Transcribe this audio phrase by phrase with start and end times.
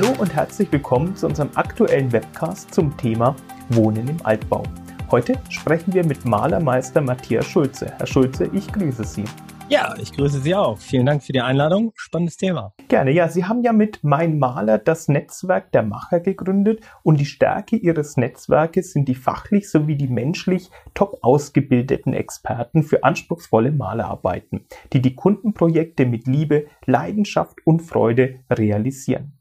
[0.00, 3.34] Hallo und herzlich willkommen zu unserem aktuellen Webcast zum Thema
[3.70, 4.62] Wohnen im Altbau.
[5.10, 7.92] Heute sprechen wir mit Malermeister Matthias Schulze.
[7.98, 9.24] Herr Schulze, ich grüße Sie.
[9.68, 10.78] Ja, ich grüße Sie auch.
[10.78, 11.90] Vielen Dank für die Einladung.
[11.96, 12.74] Spannendes Thema.
[12.86, 13.10] Gerne.
[13.10, 17.74] Ja, Sie haben ja mit Mein Maler das Netzwerk der Macher gegründet und die Stärke
[17.74, 25.02] Ihres Netzwerkes sind die fachlich sowie die menschlich top ausgebildeten Experten für anspruchsvolle Malerarbeiten, die
[25.02, 29.37] die Kundenprojekte mit Liebe, Leidenschaft und Freude realisieren.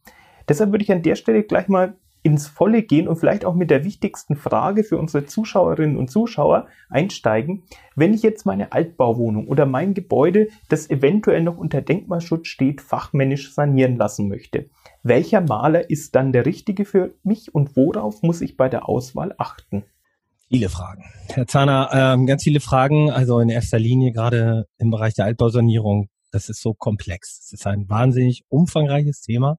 [0.47, 3.69] Deshalb würde ich an der Stelle gleich mal ins Volle gehen und vielleicht auch mit
[3.69, 7.63] der wichtigsten Frage für unsere Zuschauerinnen und Zuschauer einsteigen.
[7.95, 13.53] Wenn ich jetzt meine Altbauwohnung oder mein Gebäude, das eventuell noch unter Denkmalschutz steht, fachmännisch
[13.53, 14.69] sanieren lassen möchte,
[15.03, 19.33] welcher Maler ist dann der richtige für mich und worauf muss ich bei der Auswahl
[19.37, 19.85] achten?
[20.49, 21.03] Viele Fragen.
[21.29, 23.11] Herr Zahner, ähm, ganz viele Fragen.
[23.11, 26.09] Also in erster Linie gerade im Bereich der Altbausanierung.
[26.31, 27.41] Das ist so komplex.
[27.45, 29.57] Es ist ein wahnsinnig umfangreiches Thema.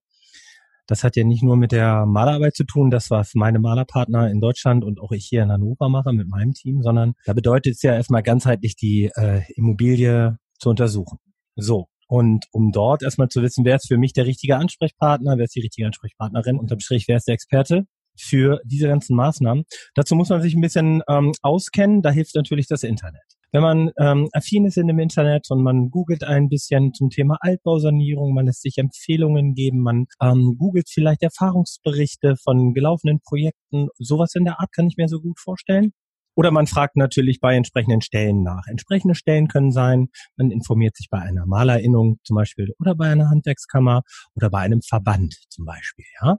[0.88, 4.40] Das hat ja nicht nur mit der Malerarbeit zu tun, das was meine Malerpartner in
[4.40, 7.82] Deutschland und auch ich hier in Hannover mache mit meinem Team, sondern da bedeutet es
[7.82, 11.18] ja erstmal ganzheitlich die äh, Immobilie zu untersuchen.
[11.56, 11.88] So.
[12.08, 15.54] Und um dort erstmal zu wissen, wer ist für mich der richtige Ansprechpartner, wer ist
[15.54, 17.84] die richtige Ansprechpartnerin, unterm Strich, wer ist der Experte
[18.18, 19.64] für diese ganzen Maßnahmen.
[19.94, 22.00] Dazu muss man sich ein bisschen ähm, auskennen.
[22.00, 23.37] Da hilft natürlich das Internet.
[23.50, 27.38] Wenn man ähm, affin ist in dem Internet und man googelt ein bisschen zum Thema
[27.40, 34.34] Altbausanierung, man lässt sich Empfehlungen geben, man ähm, googelt vielleicht Erfahrungsberichte von gelaufenen Projekten, sowas
[34.34, 35.92] in der Art kann ich mir so gut vorstellen.
[36.36, 38.66] Oder man fragt natürlich bei entsprechenden Stellen nach.
[38.68, 43.30] Entsprechende Stellen können sein, man informiert sich bei einer Malerinnung zum Beispiel oder bei einer
[43.30, 44.02] Handwerkskammer
[44.34, 46.36] oder bei einem Verband zum Beispiel, ja.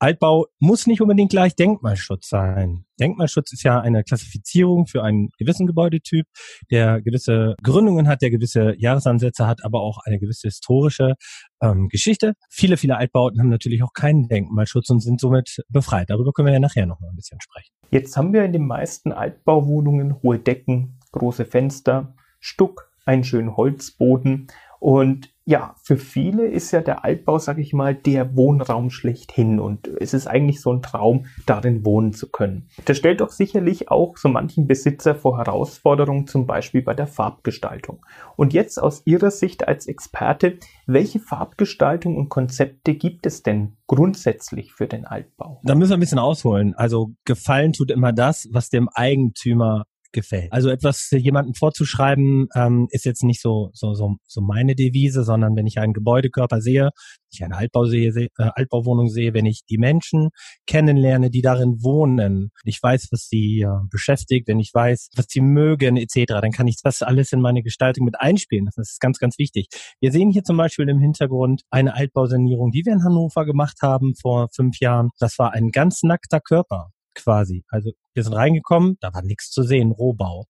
[0.00, 2.86] Altbau muss nicht unbedingt gleich Denkmalschutz sein.
[2.98, 6.26] Denkmalschutz ist ja eine Klassifizierung für einen gewissen Gebäudetyp,
[6.70, 11.16] der gewisse Gründungen hat, der gewisse Jahresansätze hat, aber auch eine gewisse historische
[11.60, 12.32] ähm, Geschichte.
[12.48, 16.08] Viele, viele Altbauten haben natürlich auch keinen Denkmalschutz und sind somit befreit.
[16.08, 17.70] Darüber können wir ja nachher noch mal ein bisschen sprechen.
[17.90, 24.46] Jetzt haben wir in den meisten Altbauwohnungen hohe Decken, große Fenster, Stuck, einen schönen Holzboden
[24.80, 29.88] und ja, für viele ist ja der Altbau, sag ich mal, der Wohnraum schlechthin und
[29.88, 32.68] es ist eigentlich so ein Traum, darin wohnen zu können.
[32.84, 38.04] Das stellt doch sicherlich auch so manchen Besitzer vor Herausforderungen, zum Beispiel bei der Farbgestaltung.
[38.36, 44.72] Und jetzt aus Ihrer Sicht als Experte, welche Farbgestaltung und Konzepte gibt es denn grundsätzlich
[44.72, 45.60] für den Altbau?
[45.64, 46.74] Da müssen wir ein bisschen ausholen.
[46.74, 50.52] Also gefallen tut immer das, was dem Eigentümer gefällt.
[50.52, 55.56] Also etwas jemandem vorzuschreiben, ähm, ist jetzt nicht so, so, so, so meine Devise, sondern
[55.56, 59.62] wenn ich einen Gebäudekörper sehe, wenn ich eine Altbau sehe, äh, Altbauwohnung sehe, wenn ich
[59.68, 60.30] die Menschen
[60.66, 65.40] kennenlerne, die darin wohnen, ich weiß, was sie äh, beschäftigt, wenn ich weiß, was sie
[65.40, 68.66] mögen, etc., dann kann ich das alles in meine Gestaltung mit einspielen.
[68.66, 69.68] Das ist ganz, ganz wichtig.
[70.00, 74.14] Wir sehen hier zum Beispiel im Hintergrund eine Altbausanierung, die wir in Hannover gemacht haben
[74.20, 75.10] vor fünf Jahren.
[75.18, 77.64] Das war ein ganz nackter Körper quasi.
[77.68, 80.46] Also wir sind reingekommen, da war nichts zu sehen, Rohbau.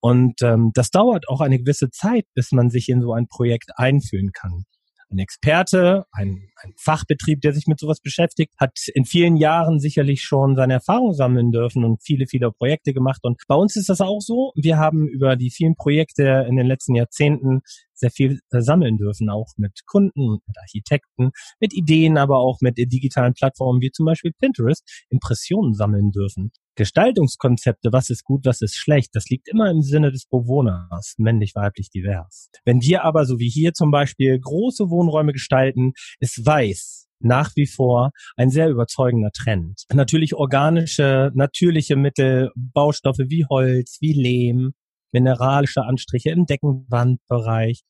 [0.00, 3.70] Und ähm, das dauert auch eine gewisse Zeit, bis man sich in so ein Projekt
[3.76, 4.64] einfühlen kann.
[5.10, 10.22] Ein Experte, ein, ein Fachbetrieb, der sich mit sowas beschäftigt, hat in vielen Jahren sicherlich
[10.22, 13.20] schon seine Erfahrung sammeln dürfen und viele, viele Projekte gemacht.
[13.22, 14.52] Und bei uns ist das auch so.
[14.56, 17.60] Wir haben über die vielen Projekte in den letzten Jahrzehnten
[17.94, 22.76] sehr viel äh, sammeln dürfen, auch mit Kunden, mit Architekten, mit Ideen, aber auch mit
[22.78, 26.50] digitalen Plattformen wie zum Beispiel Pinterest Impressionen sammeln dürfen.
[26.76, 31.54] Gestaltungskonzepte, was ist gut, was ist schlecht, das liegt immer im Sinne des Bewohners, männlich,
[31.54, 32.50] weiblich, divers.
[32.64, 37.66] Wenn wir aber, so wie hier zum Beispiel, große Wohnräume gestalten, ist weiß nach wie
[37.66, 39.84] vor ein sehr überzeugender Trend.
[39.92, 44.74] Natürlich organische, natürliche Mittel, Baustoffe wie Holz, wie Lehm,
[45.14, 47.80] mineralische Anstriche im Deckenwandbereich.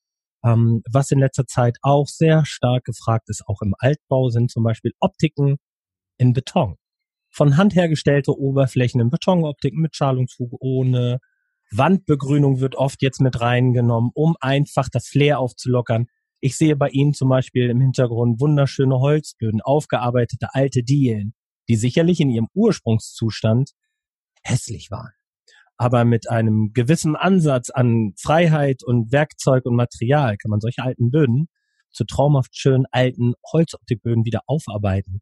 [0.44, 4.62] Ähm, was in letzter Zeit auch sehr stark gefragt ist, auch im Altbau, sind zum
[4.62, 5.56] Beispiel Optiken
[6.18, 6.76] in Beton
[7.34, 11.18] von Hand hergestellte Oberflächen in Betonoptiken mit Schalungsfuge ohne.
[11.72, 16.06] Wandbegrünung wird oft jetzt mit reingenommen, um einfach das Flair aufzulockern.
[16.40, 21.34] Ich sehe bei Ihnen zum Beispiel im Hintergrund wunderschöne Holzböden, aufgearbeitete alte Dielen,
[21.68, 23.72] die sicherlich in ihrem Ursprungszustand
[24.44, 25.10] hässlich waren.
[25.76, 31.10] Aber mit einem gewissen Ansatz an Freiheit und Werkzeug und Material kann man solche alten
[31.10, 31.48] Böden
[31.90, 35.20] zu traumhaft schönen alten Holzoptikböden wieder aufarbeiten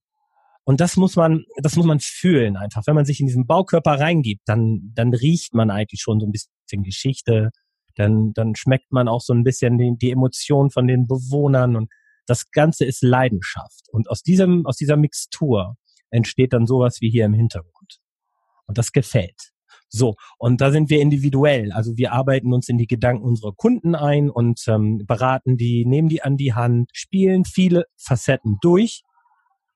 [0.65, 2.83] und das muss man, das muss man fühlen einfach.
[2.87, 6.33] Wenn man sich in diesen Baukörper reingibt, dann, dann riecht man eigentlich schon so ein
[6.33, 7.51] bisschen Geschichte.
[7.97, 11.91] Dann, dann schmeckt man auch so ein bisschen die, die Emotion von den Bewohnern und
[12.27, 13.89] das Ganze ist Leidenschaft.
[13.91, 15.77] Und aus diesem, aus dieser Mixtur
[16.11, 17.99] entsteht dann sowas wie hier im Hintergrund.
[18.67, 19.52] Und das gefällt.
[19.95, 21.71] So, und da sind wir individuell.
[21.71, 26.09] Also wir arbeiten uns in die Gedanken unserer Kunden ein und ähm, beraten die, nehmen
[26.09, 29.03] die an die Hand, spielen viele Facetten durch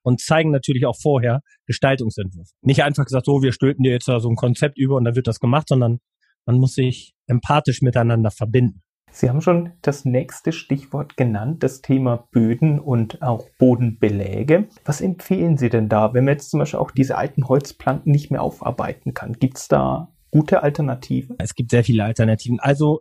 [0.02, 2.52] und zeigen natürlich auch vorher Gestaltungsentwürfe.
[2.62, 5.16] Nicht einfach gesagt, so, wir stülpen dir jetzt da so ein Konzept über und dann
[5.16, 5.98] wird das gemacht, sondern
[6.46, 8.82] man muss sich empathisch miteinander verbinden.
[9.10, 14.68] Sie haben schon das nächste Stichwort genannt, das Thema Böden und auch Bodenbeläge.
[14.84, 18.30] Was empfehlen Sie denn da, wenn man jetzt zum Beispiel auch diese alten Holzplanken nicht
[18.30, 19.32] mehr aufarbeiten kann?
[19.32, 21.36] Gibt es da gute Alternativen?
[21.38, 22.60] Es gibt sehr viele Alternativen.
[22.60, 23.00] Also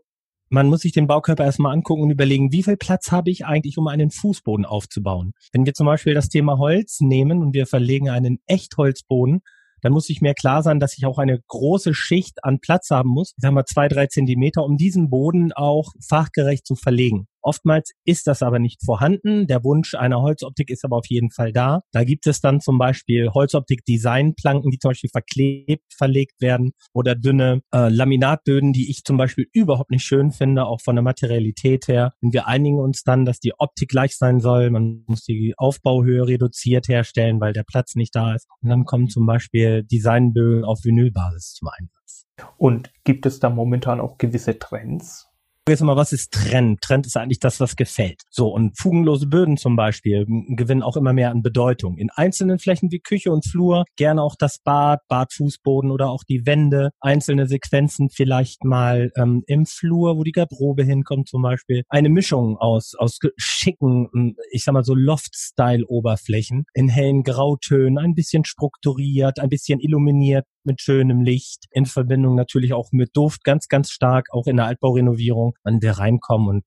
[0.50, 3.78] man muss sich den Baukörper erstmal angucken und überlegen, wie viel Platz habe ich eigentlich,
[3.78, 5.34] um einen Fußboden aufzubauen.
[5.52, 9.42] Wenn wir zum Beispiel das Thema Holz nehmen und wir verlegen einen Echtholzboden,
[9.86, 13.10] dann muss ich mir klar sein, dass ich auch eine große Schicht an Platz haben
[13.10, 17.28] muss, ich sag mal zwei, drei Zentimeter, um diesen Boden auch fachgerecht zu verlegen.
[17.46, 19.46] Oftmals ist das aber nicht vorhanden.
[19.46, 21.82] Der Wunsch einer Holzoptik ist aber auf jeden Fall da.
[21.92, 27.62] Da gibt es dann zum Beispiel Holzoptik-Designplanken, die zum Beispiel verklebt verlegt werden oder dünne
[27.72, 32.14] äh, Laminatböden, die ich zum Beispiel überhaupt nicht schön finde, auch von der Materialität her.
[32.20, 34.72] Und wir einigen uns dann, dass die Optik gleich sein soll.
[34.72, 38.48] Man muss die Aufbauhöhe reduziert herstellen, weil der Platz nicht da ist.
[38.64, 42.26] Und dann kommen zum Beispiel Designböden auf Vinylbasis zum Einsatz.
[42.58, 45.28] Und gibt es da momentan auch gewisse Trends?
[45.74, 46.82] Jetzt mal, was ist Trend?
[46.82, 48.22] Trend ist eigentlich das, was gefällt.
[48.30, 51.98] So, und fugenlose Böden zum Beispiel gewinnen auch immer mehr an Bedeutung.
[51.98, 56.46] In einzelnen Flächen wie Küche und Flur, gerne auch das Bad, Badfußboden oder auch die
[56.46, 61.84] Wände, einzelne Sequenzen vielleicht mal ähm, im Flur, wo die Garderobe hinkommt zum Beispiel.
[61.90, 68.46] Eine Mischung aus, aus schicken, ich sag mal so Loft-Style-Oberflächen in hellen Grautönen, ein bisschen
[68.46, 73.90] strukturiert, ein bisschen illuminiert mit schönem Licht, in Verbindung natürlich auch mit Duft, ganz, ganz
[73.90, 76.64] stark, auch in der Altbaurenovierung an der reinkommen und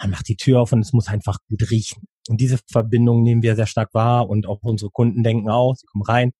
[0.00, 2.04] man macht die Tür auf und es muss einfach gut riechen.
[2.28, 5.86] Und diese Verbindung nehmen wir sehr stark wahr und auch unsere Kunden denken auch, sie
[5.86, 6.32] kommen rein.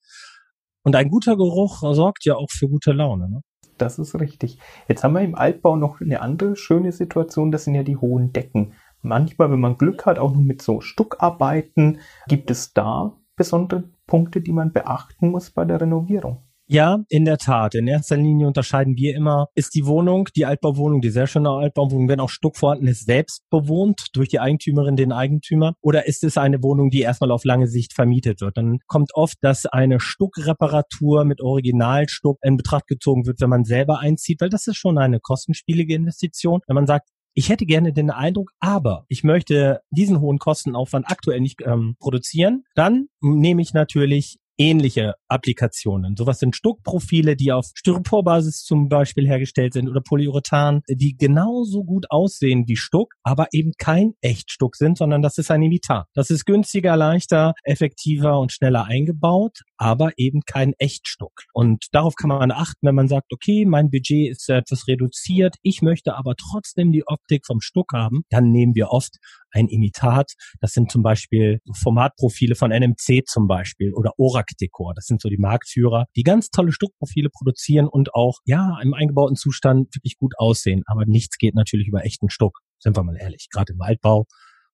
[0.82, 3.28] Und ein guter Geruch sorgt ja auch für gute Laune.
[3.28, 3.40] Ne?
[3.78, 4.58] Das ist richtig.
[4.88, 8.32] Jetzt haben wir im Altbau noch eine andere schöne Situation, das sind ja die hohen
[8.32, 8.74] Decken.
[9.02, 11.98] Manchmal, wenn man Glück hat, auch noch mit so Stuckarbeiten.
[12.26, 16.47] Gibt es da besondere Punkte, die man beachten muss bei der Renovierung?
[16.70, 17.74] Ja, in der Tat.
[17.74, 22.10] In erster Linie unterscheiden wir immer, ist die Wohnung, die Altbauwohnung, die sehr schöne Altbauwohnung,
[22.10, 25.72] wenn auch Stuck vorhanden ist, selbst bewohnt durch die Eigentümerin, den Eigentümer?
[25.80, 28.58] Oder ist es eine Wohnung, die erstmal auf lange Sicht vermietet wird?
[28.58, 34.00] Dann kommt oft, dass eine Stuckreparatur mit Originalstuck in Betracht gezogen wird, wenn man selber
[34.00, 36.60] einzieht, weil das ist schon eine kostenspielige Investition.
[36.66, 41.40] Wenn man sagt, ich hätte gerne den Eindruck, aber ich möchte diesen hohen Kostenaufwand aktuell
[41.40, 46.16] nicht ähm, produzieren, dann nehme ich natürlich ähnliche Applikationen.
[46.16, 52.10] Sowas sind Stuckprofile, die auf Styroporbasis zum Beispiel hergestellt sind oder Polyurethan, die genauso gut
[52.10, 56.06] aussehen wie Stuck, aber eben kein Echtstuck sind, sondern das ist ein Imitat.
[56.14, 61.44] Das ist günstiger, leichter, effektiver und schneller eingebaut, aber eben kein Echtstuck.
[61.52, 65.82] Und darauf kann man achten, wenn man sagt, okay, mein Budget ist etwas reduziert, ich
[65.82, 69.18] möchte aber trotzdem die Optik vom Stuck haben, dann nehmen wir oft
[69.50, 70.32] ein Imitat.
[70.60, 74.94] Das sind zum Beispiel Formatprofile von NMC zum Beispiel oder Orac Decor.
[74.94, 79.36] Das sind so die Marktführer, die ganz tolle Stuckprofile produzieren und auch, ja, im eingebauten
[79.36, 80.82] Zustand wirklich gut aussehen.
[80.86, 82.58] Aber nichts geht natürlich über echten Stuck.
[82.78, 83.48] Sind wir mal ehrlich.
[83.50, 84.26] Gerade im Altbau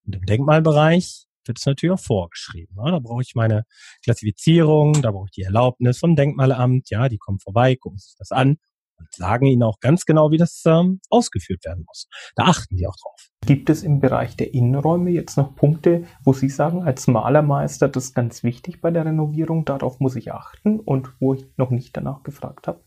[0.05, 2.77] und im Denkmalbereich wird es natürlich auch vorgeschrieben.
[2.77, 3.65] Ja, da brauche ich meine
[4.03, 6.91] Klassifizierung, da brauche ich die Erlaubnis vom Denkmalamt.
[6.91, 8.57] Ja, die kommen vorbei, gucken sich das an
[8.99, 12.09] und sagen ihnen auch ganz genau, wie das ähm, ausgeführt werden muss.
[12.37, 13.29] Da achten die auch drauf.
[13.47, 18.07] Gibt es im Bereich der Innenräume jetzt noch Punkte, wo Sie sagen, als Malermeister, das
[18.07, 21.97] ist ganz wichtig bei der Renovierung, darauf muss ich achten und wo ich noch nicht
[21.97, 22.81] danach gefragt habe?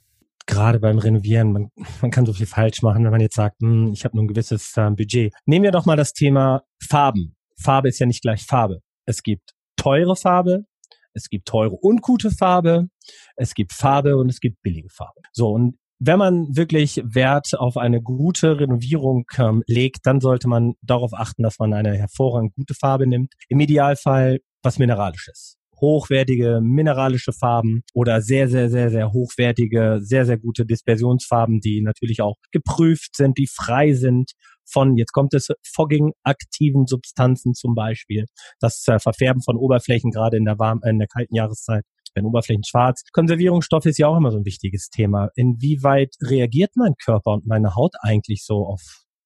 [0.48, 1.70] gerade beim Renovieren, man,
[2.02, 4.30] man kann so viel falsch machen, wenn man jetzt sagt, hm, ich habe nur ein
[4.30, 5.34] gewisses äh, Budget.
[5.46, 7.36] Nehmen wir doch mal das Thema Farben.
[7.62, 8.80] Farbe ist ja nicht gleich Farbe.
[9.06, 10.66] Es gibt teure Farbe,
[11.14, 12.88] es gibt teure und gute Farbe,
[13.36, 15.22] es gibt Farbe und es gibt billige Farbe.
[15.34, 20.74] So, und wenn man wirklich Wert auf eine gute Renovierung ähm, legt, dann sollte man
[20.82, 23.34] darauf achten, dass man eine hervorragend gute Farbe nimmt.
[23.50, 25.56] Im Idealfall was Mineralisches.
[25.80, 32.22] Hochwertige mineralische Farben oder sehr, sehr, sehr, sehr hochwertige, sehr, sehr gute Dispersionsfarben, die natürlich
[32.22, 34.32] auch geprüft sind, die frei sind
[34.70, 38.26] von, jetzt kommt es, Fogging-aktiven Substanzen zum Beispiel.
[38.60, 41.86] Das äh, Verfärben von Oberflächen, gerade in der, warmen, in der kalten Jahreszeit,
[42.18, 43.04] werden Oberflächen schwarz.
[43.14, 45.30] Konservierungsstoff ist ja auch immer so ein wichtiges Thema.
[45.36, 48.82] Inwieweit reagiert mein Körper und meine Haut eigentlich so auf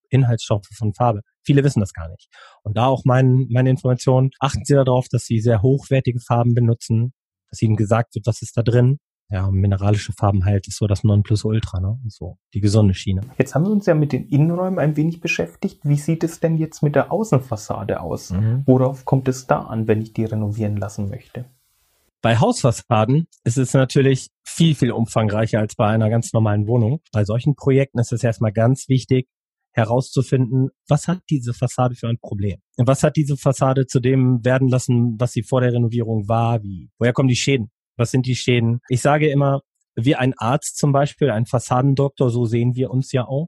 [0.09, 1.21] Inhaltsstoffe von Farbe?
[1.43, 2.27] Viele wissen das gar nicht.
[2.63, 7.13] Und da auch mein, meine Informationen, achten Sie darauf, dass Sie sehr hochwertige Farben benutzen,
[7.49, 8.99] dass Ihnen gesagt wird, was ist da drin.
[9.29, 11.97] Ja, mineralische Farben halt ist so das Nonplusultra, ne?
[12.09, 13.21] So die gesunde Schiene.
[13.37, 15.79] Jetzt haben wir uns ja mit den Innenräumen ein wenig beschäftigt.
[15.83, 18.31] Wie sieht es denn jetzt mit der Außenfassade aus?
[18.31, 18.63] Mhm.
[18.65, 21.45] Worauf kommt es da an, wenn ich die renovieren lassen möchte?
[22.21, 27.01] Bei Hausfassaden ist es natürlich viel, viel umfangreicher als bei einer ganz normalen Wohnung.
[27.11, 29.27] Bei solchen Projekten ist es erstmal ganz wichtig,
[29.73, 32.59] herauszufinden, was hat diese Fassade für ein Problem?
[32.77, 36.61] Was hat diese Fassade zu dem werden lassen, was sie vor der Renovierung war?
[36.61, 36.91] Wie?
[36.99, 37.71] Woher kommen die Schäden?
[37.97, 38.81] Was sind die Schäden?
[38.89, 39.61] Ich sage immer,
[39.95, 43.47] wie ein Arzt zum Beispiel, ein Fassadendoktor, so sehen wir uns ja auch.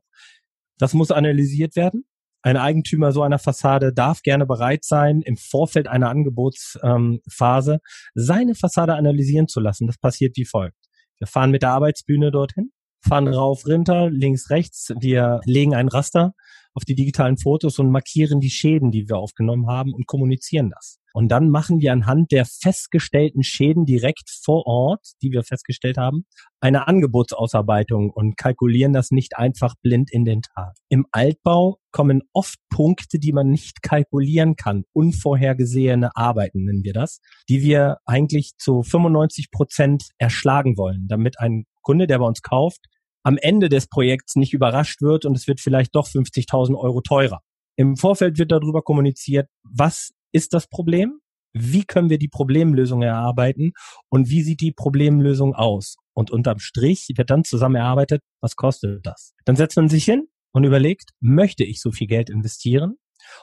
[0.80, 2.06] Das muss analysiert werden.
[2.44, 7.80] Ein Eigentümer so einer Fassade darf gerne bereit sein, im Vorfeld einer Angebotsphase
[8.16, 9.88] seine Fassade analysieren zu lassen.
[9.88, 10.78] Das passiert wie folgt.
[11.20, 14.94] Wir fahren mit der Arbeitsbühne dorhin, fahren rauf, runter, links, rechts.
[15.00, 16.34] Wir legen ein Raster
[16.74, 21.00] auf die digitalen Fotos und markieren die Schäden, die wir aufgenommen haben und kommunizieren das.
[21.16, 26.26] Und dann machen wir anhand der festgestellten Schäden direkt vor Ort, die wir festgestellt haben,
[26.60, 30.74] eine Angebotsausarbeitung und kalkulieren das nicht einfach blind in den Tag.
[30.90, 34.86] Im Altbau kommen oft Punkte, die man nicht kalkulieren kann.
[34.94, 41.66] Unvorhergesehene Arbeiten nennen wir das, die wir eigentlich zu 95 Prozent erschlagen wollen, damit ein
[41.84, 42.88] Kunde, der bei uns kauft,
[43.24, 47.42] am Ende des Projekts nicht überrascht wird und es wird vielleicht doch 50.000 Euro teurer.
[47.76, 51.20] Im Vorfeld wird darüber kommuniziert, was ist das Problem?
[51.54, 53.74] Wie können wir die Problemlösung erarbeiten?
[54.10, 55.98] Und wie sieht die Problemlösung aus?
[56.14, 59.34] Und unterm Strich wird dann zusammen erarbeitet, was kostet das?
[59.46, 62.96] Dann setzt man sich hin und überlegt, möchte ich so viel Geld investieren?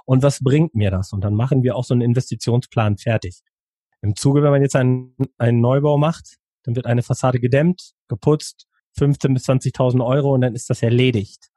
[0.04, 1.12] Und was bringt mir das?
[1.12, 3.40] Und dann machen wir auch so einen Investitionsplan fertig.
[4.02, 8.66] Im Zuge, wenn man jetzt einen, einen Neubau macht, dann wird eine Fassade gedämmt, geputzt,
[8.98, 11.48] 15.000 bis 20.000 Euro und dann ist das erledigt.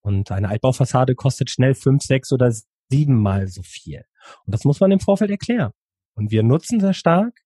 [0.00, 2.52] Und eine Altbaufassade kostet schnell fünf, sechs oder
[2.90, 4.04] siebenmal so viel.
[4.46, 5.72] Und das muss man im Vorfeld erklären.
[6.14, 7.40] Und wir nutzen sehr stark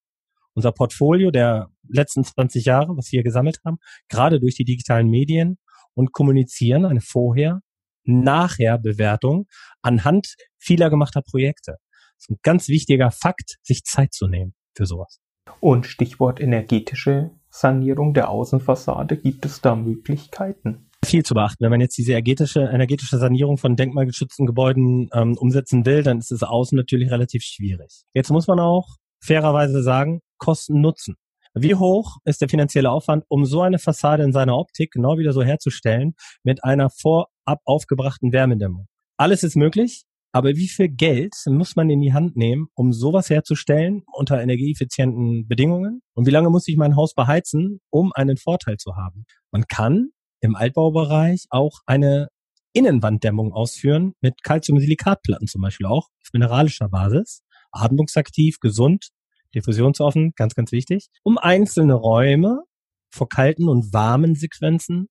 [0.55, 5.59] unser Portfolio der letzten 20 Jahre, was wir gesammelt haben, gerade durch die digitalen Medien
[5.95, 7.61] und kommunizieren eine Vorher,
[8.05, 9.47] Nachher Bewertung
[9.81, 11.76] anhand vieler gemachter Projekte.
[12.17, 15.21] Das ist ein ganz wichtiger Fakt, sich Zeit zu nehmen für sowas.
[15.61, 20.88] Und Stichwort energetische Sanierung der Außenfassade, gibt es da Möglichkeiten?
[21.04, 21.62] Viel zu beachten.
[21.62, 26.32] Wenn man jetzt diese energetische, energetische Sanierung von denkmalgeschützten Gebäuden ähm, umsetzen will, dann ist
[26.32, 28.04] es außen natürlich relativ schwierig.
[28.14, 31.16] Jetzt muss man auch fairerweise sagen, Kosten nutzen.
[31.54, 35.35] Wie hoch ist der finanzielle Aufwand, um so eine Fassade in seiner Optik genau wieder
[35.35, 38.87] so herzustellen mit einer vorab aufgebrachten Wärmedämmung?
[39.18, 43.29] Alles ist möglich, aber wie viel Geld muss man in die Hand nehmen, um sowas
[43.29, 46.01] herzustellen unter energieeffizienten Bedingungen?
[46.15, 49.27] Und wie lange muss ich mein Haus beheizen, um einen Vorteil zu haben?
[49.51, 50.09] Man kann
[50.41, 52.29] im Altbaubereich auch eine
[52.73, 59.11] Innenwanddämmung ausführen mit Calcium-Silikatplatten zum Beispiel auch auf mineralischer Basis, atmungsaktiv, gesund,
[59.55, 62.62] diffusionsoffen, ganz, ganz wichtig, um einzelne Räume
[63.11, 65.09] vor kalten und warmen Sequenzen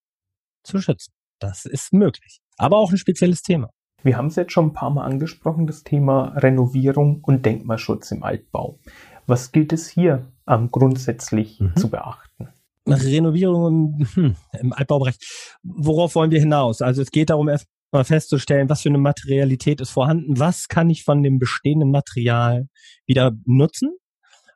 [0.63, 1.13] zu schützen.
[1.39, 2.39] Das ist möglich.
[2.57, 3.69] Aber auch ein spezielles Thema.
[4.03, 8.23] Wir haben es jetzt schon ein paar Mal angesprochen, das Thema Renovierung und Denkmalschutz im
[8.23, 8.79] Altbau.
[9.27, 11.75] Was gilt es hier ähm, grundsätzlich mhm.
[11.75, 12.49] zu beachten?
[12.87, 15.15] Renovierung im, hm, im Altbaubereich.
[15.63, 16.81] Worauf wollen wir hinaus?
[16.81, 21.03] Also es geht darum, erstmal festzustellen, was für eine Materialität ist vorhanden, was kann ich
[21.03, 22.67] von dem bestehenden Material
[23.05, 23.91] wieder nutzen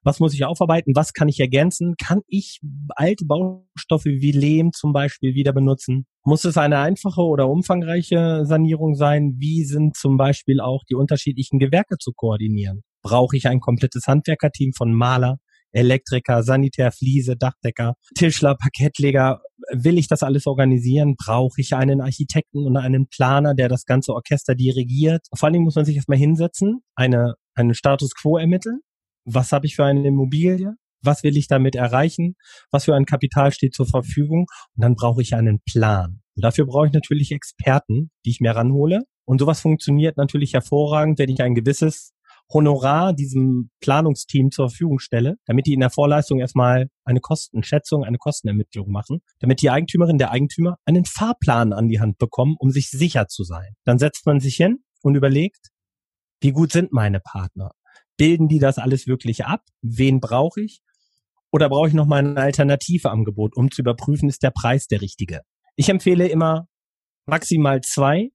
[0.06, 0.96] was muss ich aufarbeiten?
[0.96, 1.96] Was kann ich ergänzen?
[1.98, 6.06] Kann ich alte Baustoffe wie Lehm zum Beispiel wieder benutzen?
[6.24, 9.36] Muss es eine einfache oder umfangreiche Sanierung sein?
[9.40, 12.84] Wie sind zum Beispiel auch die unterschiedlichen Gewerke zu koordinieren?
[13.02, 15.38] Brauche ich ein komplettes Handwerkerteam von Maler,
[15.72, 19.42] Elektriker, Sanitär, Fliese, Dachdecker, Tischler, Parkettleger.
[19.74, 21.16] Will ich das alles organisieren?
[21.18, 25.26] Brauche ich einen Architekten und einen Planer, der das ganze Orchester dirigiert?
[25.36, 28.82] Vor allen Dingen muss man sich erstmal hinsetzen, eine, einen Status quo ermitteln
[29.25, 32.36] was habe ich für eine Immobilie, was will ich damit erreichen,
[32.72, 36.22] was für ein Kapital steht zur Verfügung und dann brauche ich einen Plan.
[36.36, 39.01] Und dafür brauche ich natürlich Experten, die ich mir ranhole.
[39.25, 42.12] Und sowas funktioniert natürlich hervorragend, wenn ich ein gewisses
[42.53, 48.17] Honorar diesem Planungsteam zur Verfügung stelle, damit die in der Vorleistung erstmal eine Kostenschätzung, eine
[48.17, 52.91] Kostenermittlung machen, damit die Eigentümerin, der Eigentümer einen Fahrplan an die Hand bekommen, um sich
[52.91, 53.74] sicher zu sein.
[53.84, 55.70] Dann setzt man sich hin und überlegt,
[56.39, 57.72] wie gut sind meine Partner?
[58.18, 59.62] Bilden die das alles wirklich ab?
[59.82, 60.82] Wen brauche ich?
[61.52, 65.42] Oder brauche ich noch mal ein Alternativeangebot, um zu überprüfen, ist der Preis der richtige?
[65.76, 66.68] Ich empfehle immer
[67.26, 68.32] maximal zwei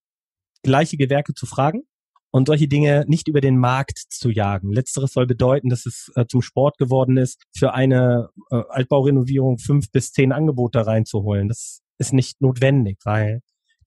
[0.62, 1.82] gleiche Gewerke zu fragen
[2.30, 4.72] und solche Dinge nicht über den Markt zu jagen.
[4.72, 9.90] Letzteres soll bedeuten, dass es äh, zum Sport geworden ist, für eine äh, Altbaurenovierung fünf
[9.90, 11.48] bis zehn Angebote reinzuholen.
[11.48, 13.40] Das ist nicht notwendig, weil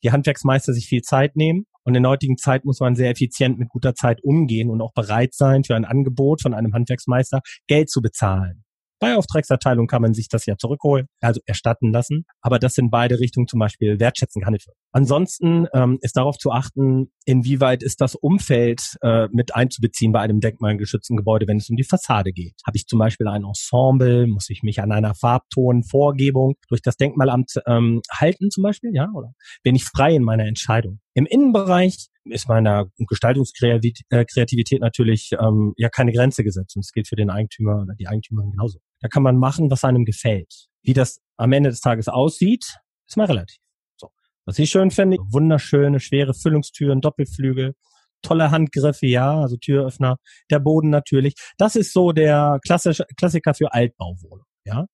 [0.04, 3.60] die Handwerksmeister sich viel Zeit nehmen und in der heutigen Zeit muss man sehr effizient
[3.60, 7.90] mit guter Zeit umgehen und auch bereit sein, für ein Angebot von einem Handwerksmeister Geld
[7.90, 8.63] zu bezahlen.
[9.04, 12.26] Bei Auftragserteilung kann man sich das ja zurückholen, also erstatten lassen.
[12.42, 14.66] Aber das in beide Richtungen zum Beispiel wertschätzen kann ich.
[14.92, 20.40] Ansonsten ähm, ist darauf zu achten, inwieweit ist das Umfeld äh, mit einzubeziehen bei einem
[20.40, 22.54] denkmalgeschützten Gebäude, wenn es um die Fassade geht.
[22.66, 27.62] Habe ich zum Beispiel ein Ensemble, muss ich mich an einer Farbtonvorgebung durch das Denkmalamt
[27.68, 29.34] ähm, halten zum Beispiel, ja, oder
[29.64, 31.00] bin ich frei in meiner Entscheidung?
[31.14, 37.16] Im Innenbereich ist meiner Gestaltungskreativität natürlich ähm, ja keine Grenze gesetzt und es gilt für
[37.16, 38.80] den Eigentümer oder die Eigentümerin genauso.
[39.04, 40.70] Da kann man machen, was einem gefällt.
[40.82, 43.58] Wie das am Ende des Tages aussieht, ist mal relativ.
[43.98, 44.08] So.
[44.46, 47.74] Was ich schön finde, wunderschöne, schwere Füllungstüren, Doppelflügel,
[48.22, 50.16] tolle Handgriffe, ja, also Türöffner,
[50.50, 51.36] der Boden natürlich.
[51.58, 54.86] Das ist so der klassische Klassiker für Altbauwohnung, ja.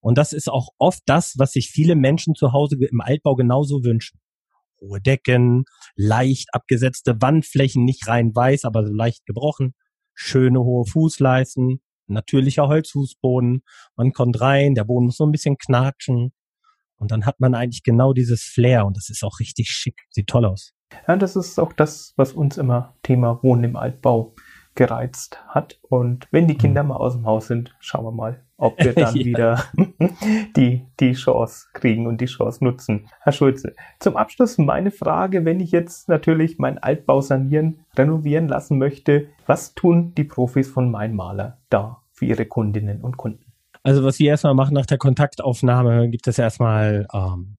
[0.00, 3.84] Und das ist auch oft das, was sich viele Menschen zu Hause im Altbau genauso
[3.84, 4.18] wünschen.
[4.80, 5.62] Hohe Decken,
[5.94, 9.74] leicht abgesetzte Wandflächen, nicht rein weiß, aber so leicht gebrochen,
[10.12, 13.62] schöne hohe Fußleisten, natürlicher Holzfußboden.
[13.96, 16.32] Man kommt rein, der Boden muss so ein bisschen knatschen.
[16.96, 20.06] Und dann hat man eigentlich genau dieses Flair und das ist auch richtig schick.
[20.10, 20.72] Sieht toll aus.
[21.08, 24.34] Ja, das ist auch das, was uns immer Thema Wohnen im Altbau
[24.74, 25.78] gereizt hat.
[25.82, 26.90] Und wenn die Kinder mhm.
[26.90, 29.24] mal aus dem Haus sind, schauen wir mal, ob wir dann ja.
[29.24, 29.64] wieder
[30.56, 33.08] die, die Chance kriegen und die Chance nutzen.
[33.20, 38.78] Herr Schulze, zum Abschluss meine Frage, wenn ich jetzt natürlich meinen Altbau sanieren, renovieren lassen
[38.78, 43.52] möchte, was tun die Profis von Mein Maler da für ihre Kundinnen und Kunden?
[43.82, 47.56] Also was wir erstmal machen nach der Kontaktaufnahme, gibt es erstmal ähm,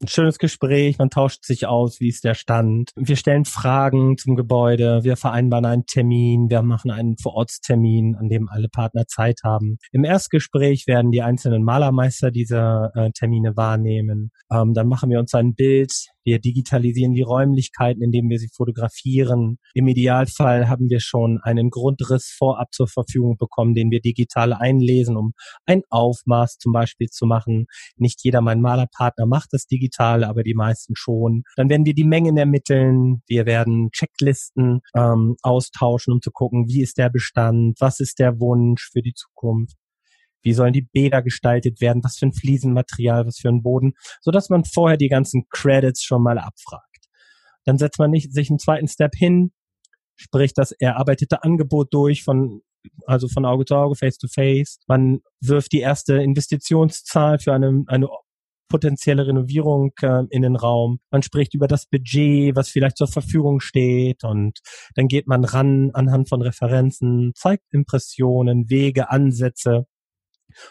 [0.00, 2.90] ein schönes Gespräch, man tauscht sich aus, wie ist der Stand.
[2.96, 8.48] Wir stellen Fragen zum Gebäude, wir vereinbaren einen Termin, wir machen einen Vorortstermin, an dem
[8.48, 9.78] alle Partner Zeit haben.
[9.90, 14.30] Im Erstgespräch werden die einzelnen Malermeister diese äh, Termine wahrnehmen.
[14.52, 15.92] Ähm, dann machen wir uns ein Bild,
[16.24, 19.58] wir digitalisieren die Räumlichkeiten, indem wir sie fotografieren.
[19.74, 25.16] Im Idealfall haben wir schon einen Grundriss vorab zur Verfügung bekommen, den wir digital einlesen,
[25.16, 25.32] um
[25.66, 27.66] ein Aufmaß zum Beispiel zu machen.
[27.96, 31.42] Nicht jeder mein Malerpartner macht das digital, aber die meisten schon.
[31.56, 33.22] Dann werden wir die Mengen ermitteln.
[33.26, 38.38] Wir werden Checklisten ähm, austauschen, um zu gucken, wie ist der Bestand, was ist der
[38.40, 39.76] Wunsch für die Zukunft.
[40.42, 42.02] Wie sollen die Bäder gestaltet werden?
[42.04, 46.02] Was für ein Fliesenmaterial, was für ein Boden, so dass man vorher die ganzen Credits
[46.02, 46.84] schon mal abfragt.
[47.64, 49.52] Dann setzt man nicht, sich einen zweiten Step hin,
[50.16, 52.62] spricht das erarbeitete Angebot durch von
[53.06, 54.78] also von Auge zu Auge, Face to Face.
[54.86, 58.08] Man wirft die erste Investitionszahl für eine, eine
[58.68, 61.00] potenzielle Renovierung äh, in den Raum.
[61.10, 64.60] Man spricht über das Budget, was vielleicht zur Verfügung steht und
[64.94, 69.86] dann geht man ran anhand von Referenzen, zeigt Impressionen, Wege, Ansätze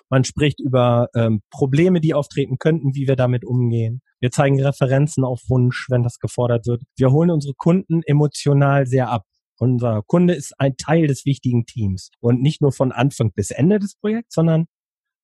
[0.10, 4.02] man spricht über ähm, Probleme, die auftreten könnten, wie wir damit umgehen.
[4.20, 6.82] Wir zeigen Referenzen auf Wunsch, wenn das gefordert wird.
[6.96, 9.24] Wir holen unsere Kunden emotional sehr ab.
[9.60, 13.80] Unser Kunde ist ein Teil des wichtigen Teams und nicht nur von Anfang bis Ende
[13.80, 14.66] des Projekts, sondern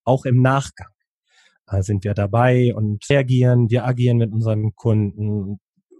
[0.06, 0.90] auch im Nachgang.
[1.66, 5.60] Da sind wir dabei und reagieren, wir agieren mit unseren Kunden.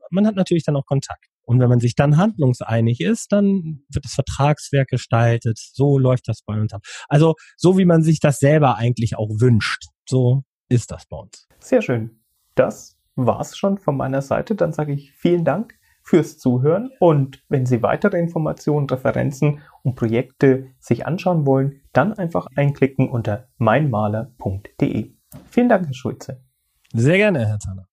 [0.10, 1.28] Man hat natürlich dann auch Kontakt.
[1.46, 5.58] Und wenn man sich dann handlungseinig ist, dann wird das Vertragswerk gestaltet.
[5.58, 6.82] So läuft das bei uns ab.
[7.10, 9.86] Also so wie man sich das selber eigentlich auch wünscht.
[10.08, 11.48] So ist das bei uns.
[11.60, 12.22] Sehr schön.
[12.56, 14.56] Das war's schon von meiner Seite.
[14.56, 16.92] Dann sage ich vielen Dank fürs Zuhören.
[17.00, 23.48] Und wenn Sie weitere Informationen, Referenzen und Projekte sich anschauen wollen, dann einfach einklicken unter
[23.58, 25.14] meinmaler.de.
[25.50, 26.44] Vielen Dank, Herr Schulze.
[26.94, 27.88] Sehr gerne, Herr Tanner.